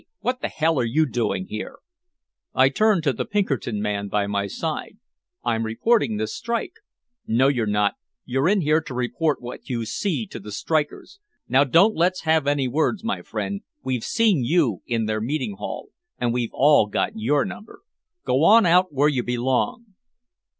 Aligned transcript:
What 0.21 0.41
the 0.41 0.47
hell 0.47 0.79
are 0.79 0.83
you 0.83 1.05
doing 1.05 1.45
here!" 1.45 1.77
I 2.55 2.69
turned 2.69 3.03
to 3.03 3.13
the 3.13 3.23
Pinkerton 3.23 3.79
man 3.83 4.07
by 4.07 4.25
my 4.25 4.47
side: 4.47 4.97
"I'm 5.43 5.63
reporting 5.63 6.17
this 6.17 6.33
strike." 6.35 6.77
"No 7.27 7.49
you're 7.49 7.67
not, 7.67 7.97
you're 8.25 8.49
in 8.49 8.61
here 8.61 8.81
to 8.81 8.95
report 8.95 9.43
what 9.43 9.69
you 9.69 9.85
see 9.85 10.25
to 10.25 10.39
the 10.39 10.51
strikers. 10.51 11.19
Now 11.47 11.65
don't 11.65 11.95
let's 11.95 12.21
have 12.21 12.47
any 12.47 12.67
words, 12.67 13.03
my 13.03 13.21
friend, 13.21 13.61
we've 13.83 14.03
seen 14.03 14.43
you 14.43 14.81
in 14.87 15.05
their 15.05 15.21
meeting 15.21 15.57
hall 15.57 15.89
and 16.17 16.33
we've 16.33 16.49
all 16.51 16.87
got 16.87 17.11
your 17.13 17.45
number. 17.45 17.83
Go 18.25 18.43
on 18.43 18.65
out 18.65 18.91
where 18.91 19.07
you 19.07 19.21
belong!" 19.21 19.93